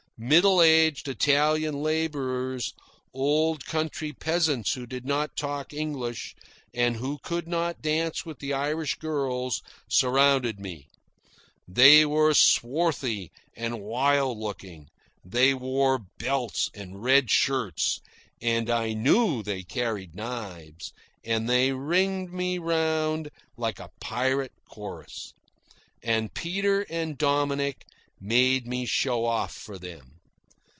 [0.23, 2.75] Middle aged Italian labourers,
[3.11, 6.35] old country peasants who did not talk English,
[6.75, 10.89] and who could not dance with the Irish girls, surrounded me.
[11.67, 14.89] They were swarthy and wild looking;
[15.25, 17.99] they wore belts and red shirts;
[18.39, 20.93] and I knew they carried knives;
[21.25, 25.33] and they ringed me around like a pirate chorus.
[26.03, 27.87] And Peter and Dominick
[28.23, 30.07] made me show off for them.